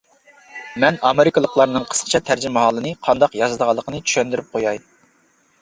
[0.83, 4.83] مەن ئامېرىكىلىقلارنىڭ قىسقىچە تەرجىمىھالىنى قانداق يازىدىغانلىقىنى چۈشەندۈرۈپ قوياي.